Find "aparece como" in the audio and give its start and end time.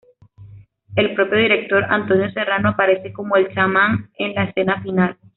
2.69-3.35